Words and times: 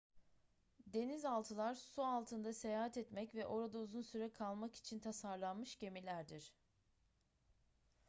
denizaltılar 0.87 1.75
su 1.75 2.03
altında 2.03 2.53
seyahat 2.53 2.97
etmek 2.97 3.35
ve 3.35 3.45
orada 3.47 3.77
uzun 3.79 4.01
süre 4.01 4.29
kalmak 4.33 4.75
için 4.75 4.99
tasarlanmış 4.99 5.77
gemilerdir 5.79 6.53